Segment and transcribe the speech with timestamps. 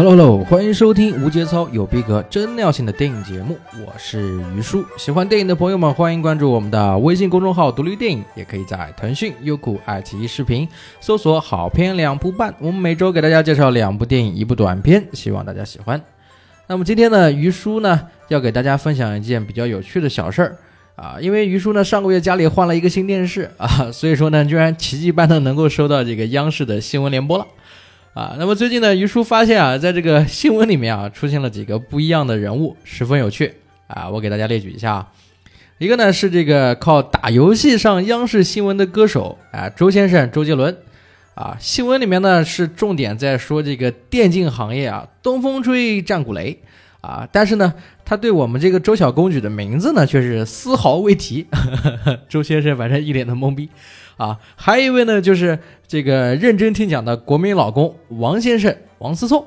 [0.00, 4.82] Hello 喽欢迎收听无节操有逼格真尿性的电影节目，我是于叔。
[4.96, 10.66] 喜欢电影的朋友们，欢迎关注我们的微信公众号“独立电影”，也可以在腾讯、优酷、爱奇艺视频
[11.02, 12.54] 搜索“好片两部半”。
[12.60, 16.00] 我们每周给大家介绍两部电影，一部短片，希望大家喜欢。
[16.66, 20.56] 那么今天呢，于叔呢要给大家分享一件比较有趣的小事儿
[20.96, 27.46] 啊，因为于叔呢上个月家里换了一个新电视啊，所以说呢居然奇迹般的能够收到这个央视的新闻联播了。
[28.12, 33.54] 啊，那么最近呢，于叔发现啊，在这个新闻里面啊，出现了几个不一样的人物，十分有趣
[33.86, 34.10] 啊。
[34.10, 35.08] 我给大家列举一下啊，
[35.78, 40.76] 一个呢是这个靠打游戏上央视新闻的歌手啊，周先生周杰伦
[41.36, 41.56] 啊。
[41.60, 46.56] 新闻里面呢是重点在说这个电竞行业啊，东风吹战鼓擂
[47.00, 47.72] 啊，但是呢，
[48.04, 51.46] 他对我们这个周小公举的名字呢却是丝毫未提。
[52.28, 53.68] 周先生反正一脸的懵逼。
[54.16, 59.42] 啊，还有一位呢，就是这个认真听讲的国民老公王先生王思聪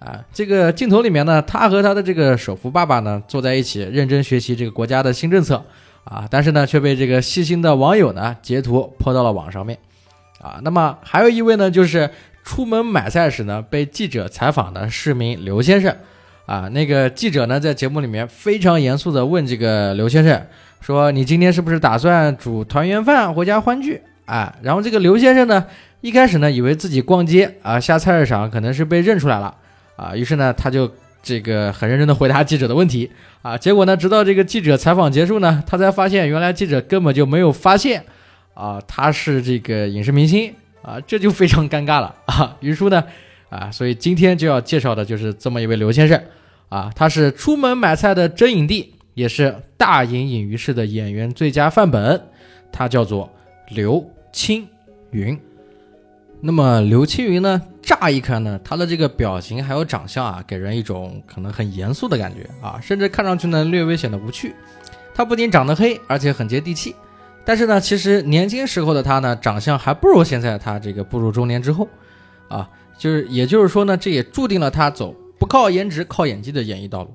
[0.00, 0.18] 啊。
[0.32, 5.64] 这个镜头里面呢，他和他的这个首富爸爸呢坐在一起，认真学习这个国家的新政策
[6.02, 6.26] 啊。
[6.28, 9.78] 但是呢，却被这个细心的网友呢截图泼到了网上面
[10.40, 10.58] 啊。
[10.64, 12.10] 那么还有一位呢，就是
[12.42, 15.96] 出门买菜时呢被记者采访的市民刘先生
[16.46, 16.68] 啊。
[16.68, 20.40] 那个记者呢在节目里面非常严肃的问这个刘先生
[20.80, 25.64] 说：“你今天是不是打算煮团圆饭回家欢聚？”啊，然后这个刘先生呢，
[26.00, 29.54] 一开始呢，以为自己逛街啊，下菜市场可能是被认出来了
[29.94, 30.90] 啊，于是呢，他就
[31.22, 33.08] 这个很认真的回答记者的问题
[33.42, 38.04] 啊，结果呢，直到这个记者采访结束呢，他才发现原来记者根本就没有发现
[38.54, 42.56] 啊，他是这个影视明星啊，这就非常尴尬了啊。
[42.58, 43.04] 于叔呢，
[43.48, 46.20] 啊，所以今天就要介绍的就是这么一位刘先生
[46.68, 52.20] 啊，他是出门买菜的真影帝，也是大隐隐于市的演员最佳范本，
[52.72, 53.32] 他叫做
[53.70, 54.04] 刘。
[54.32, 54.68] 青
[55.12, 55.40] 云，
[56.42, 57.62] 那么刘青云呢？
[57.80, 64.54] 乍一看呢，他的这个表情还有长相啊，给人一种可能很严肃的感觉啊，甚至看上去呢略微显得无趣。
[65.14, 66.94] 他不仅长得黑，而且很接地气。
[67.46, 71.88] 但是呢，其实年轻时候的他呢，长相还不如现在他这个步入中年之后
[72.48, 77.14] 啊，就是也就是说呢，这也注定了他走不靠颜值靠演技的演艺道路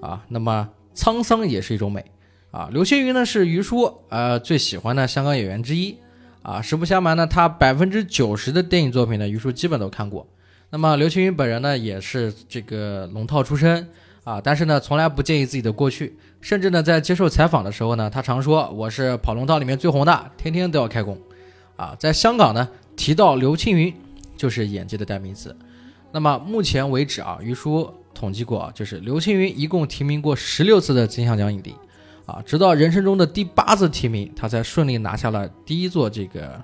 [0.00, 0.24] 啊。
[0.28, 2.04] 那么沧桑也是一种美
[2.50, 2.68] 啊。
[2.72, 5.96] 刘青云呢是于叔呃最喜欢的香港演员之一。
[6.42, 10.26] 啊，实不相瞒呢，他百分之九十的电影作品呢，于叔基本都看过。
[10.70, 13.88] 那么刘青云本人呢，也是这个龙套出身
[14.24, 21.16] 啊，但是呢，从来不介意自己的过去，甚至呢，在接受采访的时候呢，他常说我是跑龙套里面最红的，天天都要开工。
[21.76, 23.94] 啊，在香港呢，提到刘青云
[24.36, 25.56] 就是演技的代名词。
[26.12, 31.74] 那么目前为止啊，于叔统计过啊，就是刘青云一共提名过十六次的金像奖影帝。
[32.24, 36.62] 啊，直到人生中的第八次提名，他才顺利拿下了第一座这个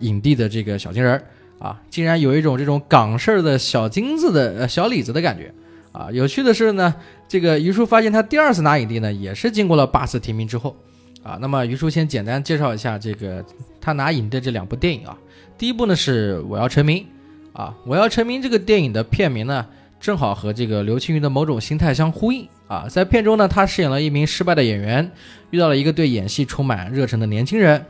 [0.00, 1.26] 影帝的这个小金人儿
[1.58, 5.52] 啊，竟然有一种这种港式的小金子的呃小李子的感觉
[5.90, 6.10] 啊。
[6.12, 6.94] 有趣的是呢，
[7.26, 10.76] 这个于叔发现他第二次拿影帝呢，也是经过了八次提名之后
[11.22, 11.38] 啊。
[11.40, 13.42] 那么于叔先简单介绍一下这个
[13.84, 15.16] 他拿影的这两部电影啊。
[15.58, 17.06] 第一部呢是我要成名
[17.52, 19.66] 啊，我要成名这个电影的片名呢。
[20.00, 25.10] 正好和这个刘青云的某种心态相呼应啊，在片中呢，他饰演了一名失败的演员，
[25.50, 27.82] 遇到了一个对演戏充满热忱的年轻人，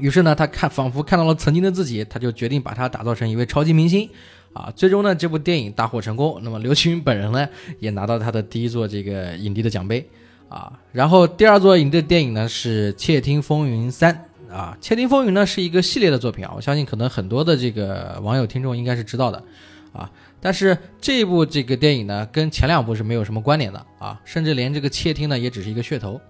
[0.00, 4.10] 于是呢，他看仿佛看到了曾经的自己，他就决定把他打造成一位超级明星
[4.52, 4.72] 啊。
[4.74, 10.04] 最终呢，这部电影大获成功，那么刘青云本人呢，也拿到他的第一座这个影帝的奖杯
[10.48, 10.72] 啊。
[10.90, 14.12] 然后第二座影帝电影呢是《窃听风云三》
[14.50, 19.42] 啊，《窃听风云》呢是一个系列的作品啊，我相信可能很多的这个网友听众应该是知道的
[19.92, 20.10] 啊。
[20.40, 26.20] 但是这一部这个电影呢，跟前两部是没有什么关联的啊，甚至连这个窃听呢也只是一个噱头。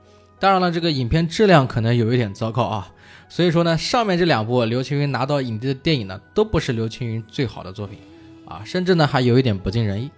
[0.41, 2.93] 当然了，这个影片质量可能有一点糟糕啊。
[3.29, 7.99] 所以说呢，上面这两部刘青云拿到影帝的电影呢，都不是刘青云最好的作品
[8.47, 10.11] 啊，甚至呢还有一点不尽人意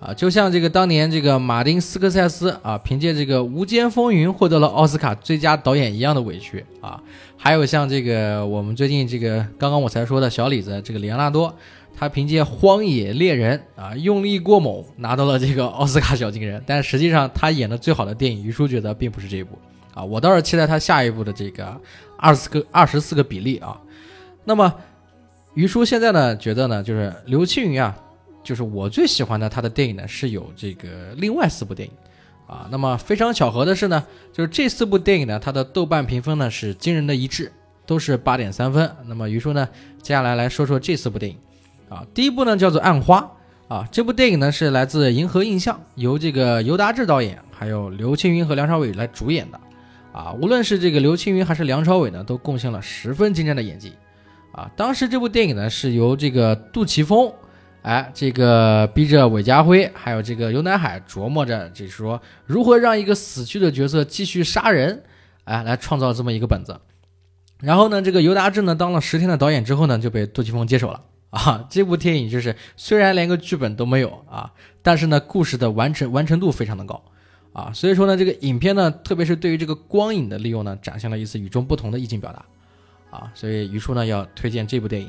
[0.00, 0.12] 啊。
[0.14, 7.00] 就像这个当年这个马丁斯科塞斯啊，凭借这个《无间风云》获得了奥斯卡最佳导演一样的委屈啊。
[7.36, 11.54] 还有像这个我们最近这个刚刚我才说的小李子这个里昂纳多。
[11.98, 16.62] 他凭借《荒野猎人》啊，用力过猛，拿到了这个奥斯卡小金人。
[16.66, 19.58] 但实际上，他演的最好的电影，于叔觉得并不是这一部
[19.94, 20.04] 啊。
[20.04, 21.74] 我倒是期待他下一部的这个
[22.18, 23.80] 二十个二十四个比例啊。
[24.44, 24.74] 那么，
[25.54, 27.96] 于叔现在呢，觉得呢，就是刘青云啊，
[28.46, 31.92] 就是我最喜欢的他的电影呢，是有这个另外四部电影
[32.46, 32.68] 啊。
[32.70, 37.50] 那么非常巧合的是呢，就是这四部电影呢，它的豆瓣评分呢是惊人的一致，
[37.84, 38.88] 都是八点三分。
[39.06, 39.68] 那么于叔呢，
[40.00, 41.36] 接下来来说说这四部电影。
[41.88, 43.28] 啊，第一部呢叫做《暗花》
[43.74, 49.60] 啊，这部电影呢是来自银河映像，由这个尤达志导演，还有刘青云和梁朝伟来主演的。
[50.12, 53.92] 啊，无论是这个刘青云还是梁朝伟呢，都贡献了十分精湛的演技。
[54.52, 57.30] 啊，当时这部电影呢是由这个杜琪峰，
[57.86, 65.04] 哎，这个逼着韦家辉还有这个尤乃海琢磨着，就是说如何让一个死去的角色继续杀人，
[65.44, 66.80] 哎，来创造这么一个本子。
[67.60, 71.00] 然后呢，这个尤达志呢当了十天的导演之后呢，就被杜琪峰接手了
[71.30, 71.64] 啊。
[71.70, 77.00] 这部电影就是虽然连个剧本都没有啊，但是呢，故事的完成完成度非常的高
[77.52, 77.70] 啊。
[77.72, 83.30] 所以说呢，这个影片呢，特别是对于这个光影的利用呢，展现了一次与众不同的意境表达啊。
[83.32, 85.08] 所以于叔呢要推荐这部电影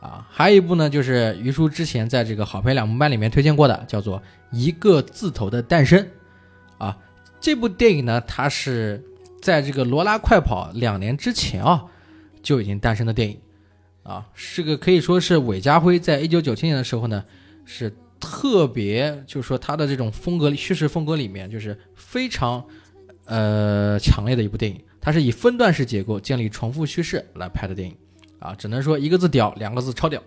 [0.00, 0.26] 啊。
[0.30, 4.18] 还有一部呢，就是于叔之前在这个好片两部半里面推荐过的，叫做
[4.50, 5.98] 《一个字头的诞生》
[6.78, 6.96] 啊。
[7.40, 9.02] 这部电影呢，它是。
[9.42, 11.84] 在这个《罗拉快跑》两年之前啊，
[12.42, 13.38] 就已经诞生的电影，
[14.02, 17.22] 啊，是个可以说是韦家辉在一九九七年的时候呢，
[17.64, 22.64] 是特别，就是说他的这种风格叙事风格里面，就是非常
[23.26, 24.82] 呃强烈的一部电影。
[25.00, 27.96] 它是以分段式结构建立重复叙事来拍的电影，
[28.46, 30.22] 啊，只能说一个字屌，两个字超屌，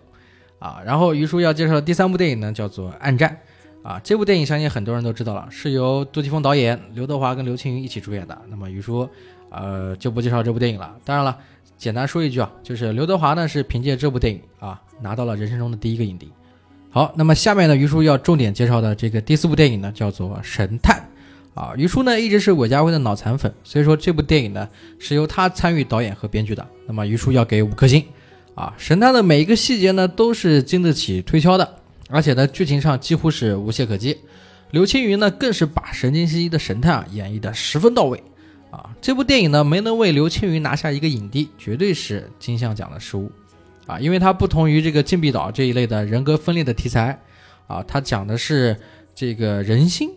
[0.58, 0.80] 啊。
[0.84, 3.30] 然后于叔要介绍的第三部电影呢，叫做《暗战》。
[3.88, 8.38] 啊，这部电影相信很多人都知道了，是由杜琪峰导演，刘德华跟刘青云一起主演的。
[8.48, 9.08] 那么于叔，
[9.48, 10.94] 呃，就不介绍这部电影了。
[11.02, 11.38] 当然了，
[11.78, 16.30] 简单说一句啊，就是刘德华呢是凭借这部电影啊拿到了人生中的第一个影帝。
[16.90, 20.98] 好，那么下面呢，于叔要重点介绍的这个第四部电影呢叫做《神探》。
[21.54, 24.68] 啊，于叔呢一直是韦家辉的脑残粉，所以说这部电影呢
[24.98, 26.66] 是由他参与导演和编剧的。
[26.86, 28.04] 那么于叔要给五颗星。
[28.54, 31.76] 啊，《神探》的每一个细节呢都是经得起推敲的。
[32.12, 34.18] 而且呢，剧情上几乎是无懈可击，
[34.72, 38.20] 刘青云呢更是把神经兮兮的神探啊演绎的十分到位，
[38.72, 43.30] 啊，这部电影呢没能为刘青云拿下一个影帝，绝对是金像奖的失误，
[43.86, 47.16] 啊，因为它不同于这个禁闭岛这一类的人格分裂的题材，
[47.68, 48.76] 啊，它讲的是
[49.14, 50.10] 这个人心，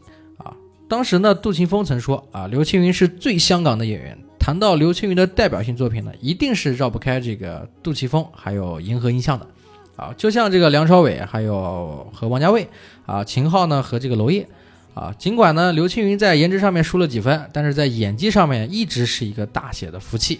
[0.88, 9.48] 当时呢，杜琪峰曾说啊，刘青云是最香港的演员，谈到刘青云的代表性作品呢，一定是绕不开这个杜琪峰还有银河映像的。
[9.96, 12.68] 啊，就像这个梁朝伟，还有和王家卫，
[13.06, 14.48] 啊，秦昊呢和这个娄烨，
[14.96, 20.40] 啊，尽管呢刘青云在颜值上面输了几分，但是在演技上面一直是一个大写的福气，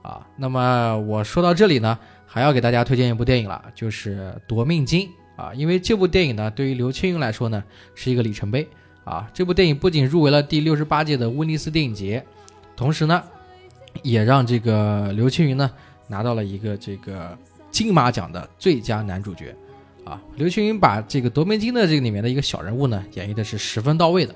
[0.00, 5.08] 啊，那么我说到这里呢，还要给大家推荐一部电影了，就是《夺命金》
[5.42, 7.64] 啊，因为这部电影呢对于刘青云来说呢
[7.96, 8.68] 是一个里程碑，
[9.04, 12.24] 啊，这部电影不仅入围了第六十八届的威尼斯电影节，
[12.76, 13.22] 同时呢
[14.02, 15.70] 也让这个刘青云呢
[16.08, 17.36] 拿到了一个这个。
[17.74, 19.52] 金马奖的最佳男主角，
[20.04, 24.32] 啊，刘青云把这个夺命金的这个里面的一个小人物呢，演绎的是十分到位的，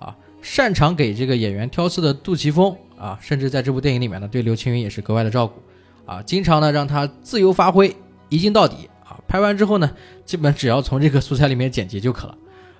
[0.00, 5.62] 啊，擅长给这个演员挑刺的杜琪峰，啊，甚至在这部电影里面呢，对刘青云也是格外的照顾，
[6.04, 7.94] 啊，经常呢让他自由发挥，
[8.28, 9.88] 一镜到底，啊，拍完之后呢，
[10.24, 12.36] 基本只要从这个素材里面剪辑就可了，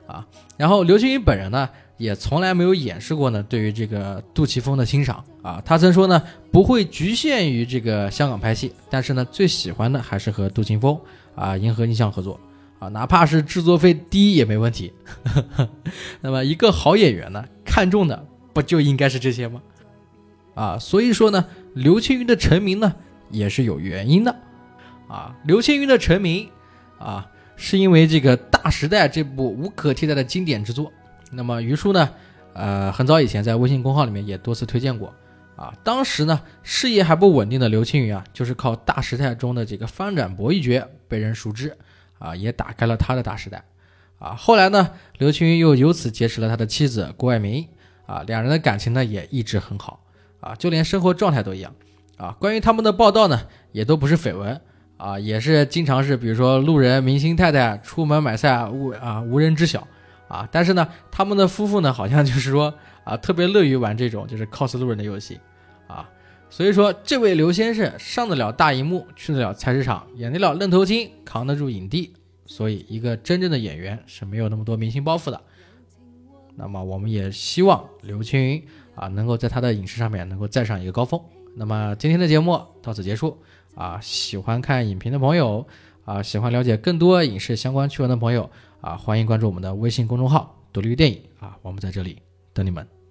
[0.06, 0.26] 啊，
[0.56, 1.68] 然后刘青云本人呢。
[1.98, 6.20] 也从来没有掩饰过呢，对于这个杜琪峰的欣赏啊，他曾说呢，
[6.50, 10.98] 不会局限于这个香港拍戏，但是呢，最喜欢的还是和杜琪峰
[11.36, 12.40] 啊、银河映像合作
[12.80, 14.92] 啊，哪怕是制作费低也没问题。
[16.20, 19.62] 那么一个好演员呢，看中的不就应该是这些吗？
[20.56, 21.44] 啊，所以说呢，
[21.74, 22.92] 刘青云的成名呢，
[23.30, 24.34] 也是有原因的
[25.06, 26.48] 啊，刘青云的成名
[26.98, 27.30] 啊，
[27.62, 30.92] 是因为这个《大时代》这部无可替代的经典之作。
[31.30, 32.10] 那么于叔呢，
[32.54, 35.14] 呃，很早以前在微信公号里面也多次推荐过，
[35.54, 41.76] 啊，当时呢事业还不稳定的刘青云啊，就是靠《大时代》中的这个方展博一角被人熟知，
[42.18, 43.64] 啊，也打开了他的大时代，
[44.18, 47.68] 啊，后来呢，刘青云又由此结识了他的妻子郭爱明，
[48.06, 50.04] 啊，两人的感情呢也一直很好，
[50.40, 51.72] 啊，就连生活状态都一样，
[52.16, 54.60] 啊，关于他们的报道呢，也都不是绯闻，
[54.96, 59.86] 啊，也是经常是比如说路人明星太太出门买菜无啊无人知晓。
[60.28, 62.72] 啊，但是呢，他们的夫妇呢，好像就是说
[63.04, 65.38] 啊，特别乐于玩这种就是 cos 路人的游戏，
[65.86, 66.08] 啊，
[66.48, 72.14] 所以说这位刘先生上得了大荧幕，去得了菜市场，演得了愣头青，扛得住影帝，
[72.46, 75.38] 所以一个真正的演员是没有那么多明星包袱的。
[76.56, 81.20] 那么我们也希望刘青云啊，能够在他的影视上面能够再上一个高峰。
[81.54, 83.36] 那么今天的节目到此结束
[83.74, 85.66] 啊，喜欢看影评的朋友
[86.04, 88.48] 啊，喜欢了解更多影视相关趣闻的朋友。
[88.80, 92.20] 啊，欢迎关注我们的微信公众号“独立电影”啊，我们在这里
[92.52, 93.01] 等你们。